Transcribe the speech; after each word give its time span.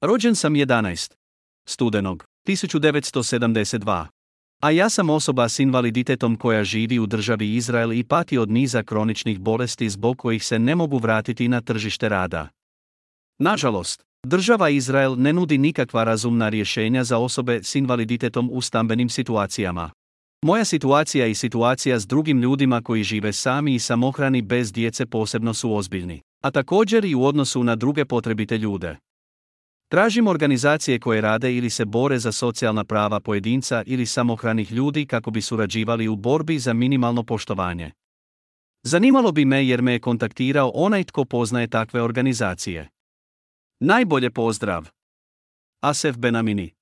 Rođen 0.00 0.34
sam 0.34 0.54
11. 0.54 1.14
studenog 1.68 2.24
1972. 2.48 4.06
A 4.62 4.70
ja 4.70 4.88
sam 4.88 5.10
osoba 5.10 5.48
s 5.48 5.58
invaliditetom 5.58 6.36
koja 6.36 6.64
živi 6.64 6.98
u 6.98 7.06
državi 7.06 7.54
Izrael 7.54 7.92
i 7.92 8.04
pati 8.04 8.38
od 8.38 8.50
niza 8.50 8.82
kroničnih 8.82 9.40
bolesti 9.40 9.88
zbog 9.88 10.18
kojih 10.18 10.44
se 10.44 10.58
ne 10.58 10.74
mogu 10.74 10.98
vratiti 10.98 11.48
na 11.48 11.60
tržište 11.60 12.08
rada. 12.08 12.48
Nažalost, 13.38 14.04
država 14.26 14.68
Izrael 14.68 15.14
ne 15.18 15.32
nudi 15.32 15.58
nikakva 15.58 16.04
razumna 16.04 16.48
rješenja 16.48 17.04
za 17.04 17.18
osobe 17.18 17.60
s 17.62 17.74
invaliditetom 17.74 18.50
u 18.52 18.60
stambenim 18.60 19.08
situacijama. 19.08 19.90
Moja 20.44 20.64
situacija 20.64 21.26
i 21.26 21.34
situacija 21.34 21.98
s 22.00 22.06
drugim 22.06 22.42
ljudima 22.42 22.82
koji 22.82 23.02
žive 23.02 23.32
sami 23.32 23.74
i 23.74 23.78
samohrani 23.78 24.42
bez 24.42 24.72
djece 24.72 25.06
posebno 25.06 25.54
su 25.54 25.74
ozbiljni, 25.74 26.20
a 26.42 26.50
također 26.50 27.04
i 27.04 27.14
u 27.14 27.24
odnosu 27.24 27.64
na 27.64 27.76
druge 27.76 28.04
potrebite 28.04 28.58
ljude. 28.58 28.96
Tražim 29.88 30.26
organizacije 30.26 30.98
koje 30.98 31.20
rade 31.20 31.54
ili 31.54 31.70
se 31.70 31.84
bore 31.84 32.18
za 32.18 32.32
socijalna 32.32 32.84
prava 32.84 33.20
pojedinca 33.20 33.82
ili 33.86 34.06
samohranih 34.06 34.72
ljudi 34.72 35.06
kako 35.06 35.30
bi 35.30 35.42
surađivali 35.42 36.08
u 36.08 36.16
borbi 36.16 36.58
za 36.58 36.72
minimalno 36.72 37.22
poštovanje. 37.22 37.90
Zanimalo 38.82 39.32
bi 39.32 39.44
me 39.44 39.66
jer 39.66 39.82
me 39.82 39.92
je 39.92 40.00
kontaktirao 40.00 40.72
onaj 40.74 41.04
tko 41.04 41.24
poznaje 41.24 41.66
takve 41.66 42.02
organizacije. 42.02 42.88
Najbolje 43.80 44.30
pozdrav. 44.30 44.88
Asef 45.80 46.16
Benamini 46.16 46.77